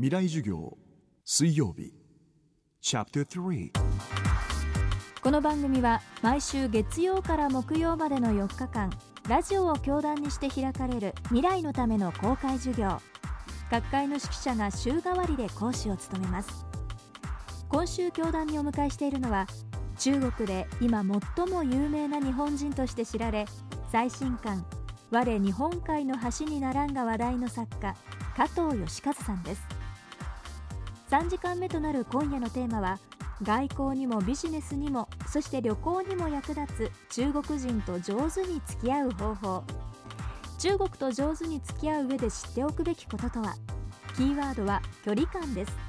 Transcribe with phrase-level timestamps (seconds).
[0.00, 0.78] 未来授業
[1.24, 1.92] 水曜日。
[5.20, 8.92] この番組は毎週月曜から木曜までの4日間
[9.28, 13.00] ラジオを教壇にして開かれる未来のための公開授業。
[13.70, 16.64] 各界の指揮者が週替わりで講師を務めます。
[17.68, 19.48] 今週教壇にお迎えしているのは
[19.98, 21.02] 中国で今
[21.36, 23.46] 最も有名な日本人として知られ
[23.90, 24.64] 最新刊
[25.10, 27.96] 「我日本海の橋にならん」が話題の作家
[28.36, 29.77] 加藤義和さんです。
[31.10, 32.98] 3時間目となる今夜のテーマは
[33.42, 39.64] 外交にもビジネスにもそして旅行にも役立つ中国人と上手に付き合う方法。
[40.58, 43.54] 中国と上手に付き合う上で知っておくべきこととは。
[44.16, 45.87] キーワードは距離感です。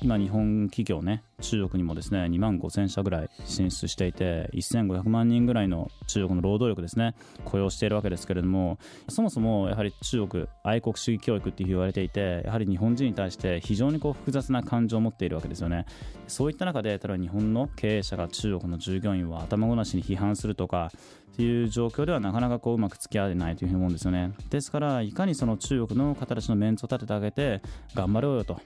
[0.00, 15.86] 今日本企業ね中国にもですね2万5000社ぐらい進出していて1500万人ぐらいの中国の労働力ですね雇用しているわけですけれどもそもそもやはり中国愛国主義教育って言われていてやはり日本人に対して非常にこう複雑な感情を持っているわけですよね。
[16.28, 20.92] そういった中で例えば日本の経営者が中国の従業員を頭ごなしに批判するとか
[21.32, 24.32] っていう状況ではなかなかこううまく付き合えないというふうに思うんですよね。
[24.50, 27.62] ですからいかにその中国の方たちのメンツを立ててあげて
[27.94, 28.60] 頑張ろうよと。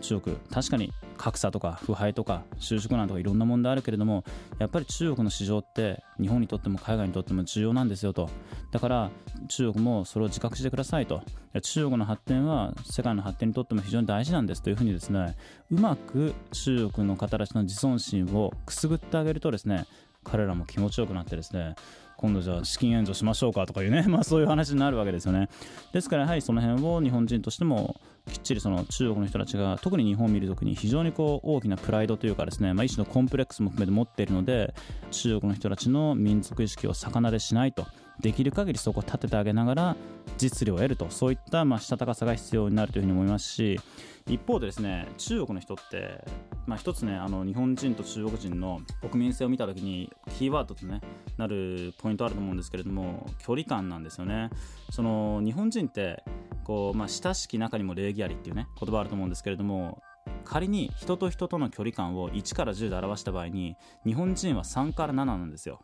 [0.00, 4.24] 中国確かに格差とか腐敗とか就職難とかいろんな問題あるけれども
[4.58, 8.30] やっぱり中国の市場って日本にとっても海外にとっても重要なんですよと。
[8.72, 9.10] だから
[9.48, 11.22] 中国もそれを自覚してくださいと。
[11.62, 15.36] 中国の発展は世界の発展にとっても非常に大事なんですというふうにですね
[15.70, 19.86] うまく中国の方たちの自尊心をくすぐってあげるとですね
[20.22, 21.76] 彼らも気持ちよくなってですね
[22.16, 25.48] 今度じゃあ資金援助しましょうかとかいうね、 まあ、そういう話になるわけですよね。
[25.92, 28.00] ですからやはりその辺を日本人としても
[28.30, 34.74] きっちりその中国の人たちが特に日本を見るときに非常にこう大きなプライドというかですね、まあ、一種のコンプレックスも含めて持っているので
[35.10, 37.86] 中国の人たちの民族意識を逆なでしないと。
[38.20, 39.96] できる限りそこを立ててあげながら
[40.38, 41.06] 実利を得ると。
[41.10, 43.80] そういったまあしたたかさが必要になるというふうに思いますし
[44.28, 46.24] 一方でですね中国の人って
[46.66, 51.00] まあ、一つねあの日本人と中国人の国民性を見た時にキーワードと、ね、
[51.38, 54.50] なるポイントあると思うんですけれども距離感なんですよね。
[54.90, 56.24] その日本人って
[56.64, 60.02] こう、まあ、親しき中にも礼儀ありっていうね言葉あると思うんですけれども
[60.44, 65.80] 仮に人と人との距離感を1から10で表した場合に日本人は3から7なんですよ。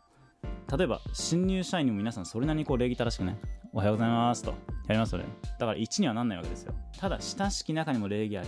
[0.71, 3.37] 例えば新入社員にも皆さんそれなりにこう礼儀正しくね
[3.71, 4.51] おはようございますと
[4.87, 5.25] やりますよね。
[5.59, 6.73] だから1にはなんないわけですよ。
[6.99, 8.47] ただ親しき中にも礼儀あり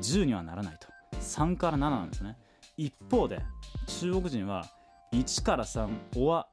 [0.00, 0.88] 10にはならないと。
[1.20, 2.36] 3から7なんですね。
[2.76, 3.40] 一方で
[3.86, 4.66] 中国人は
[5.12, 6.48] 1から3おは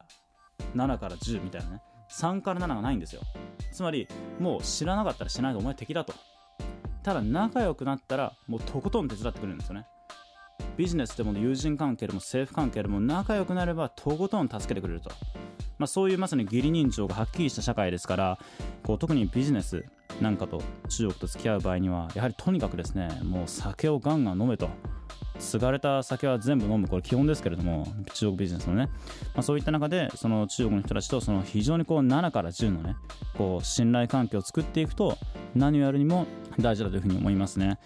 [0.76, 1.82] 7から10みたいなね。
[2.12, 3.22] 3から7がないんですよ。
[3.72, 4.08] つまり
[4.40, 6.14] もう知らなかったらしないとお前敵だと。
[7.04, 9.86] ただ仲良くなったらもうとことん手伝ってくれるんですよね。
[10.80, 15.10] ビジネスでも友人関係でも政府関係でも仲良くなればとことん助けてくれると、
[15.78, 18.40] まあ、そういうまさに義理人情がはっきりした社会ですから
[18.84, 19.84] こう特にビジネス
[20.22, 24.70] なんかと中国と付き合う場合にはやはりとにかくですねもう酒をガンガン飲めと。
[25.38, 26.90] 継がれた酒は全部飲む。
[26.90, 28.90] これ基本ですけれども中国ビジネスのね、
[29.34, 32.98] まあ、そういった中でその中国の人たちとその非常にこう7から10のね
[33.38, 35.18] こう信頼関係を作っていくと
[35.56, 36.28] 何をやるにも
[36.60, 37.80] 大事だというふうに思いますね。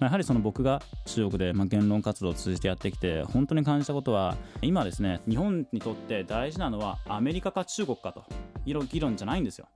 [0.00, 8.24] やはりその僕が中国でま言論活動を通じてやってきて本当に感じたことは今ですね日本にとって大事なのはアメリカか中国かと
[8.64, 9.68] いう議論じゃないんですよ。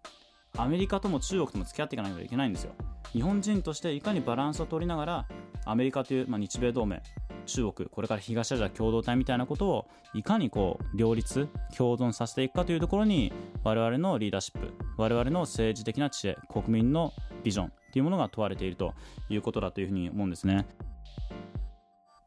[0.57, 2.73] アメリカとも中国とも付き合っていかないといけないんですよ。
[3.13, 5.29] 日本人としていかにバランスを取りながら
[5.65, 7.03] アメリカという、まあ、日米同盟
[7.47, 13.33] 中国これから東アジア共同体みたいなことをいかにこう両立共存させていくかというところに
[13.63, 18.93] 我々のリーダーシップ我々の政治的な知恵国民のビジョンというものが問われていると
[19.29, 20.67] いうことだというふうに思うんですね。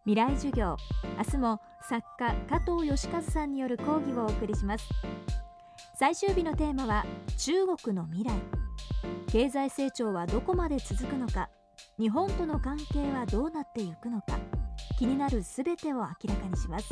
[0.06, 0.78] 未来授業。
[1.18, 4.88] 明日も作家加藤義和さんによる講義をお送りします。
[6.00, 7.06] 最終日のテーマは
[7.38, 7.52] 中
[7.84, 8.32] 国の未来。
[9.28, 11.50] 経済成長はどこまで続くのか。
[12.00, 14.40] 日本との関係はどうなっていくのか。
[14.98, 16.90] 気になるすべてを明らかにします。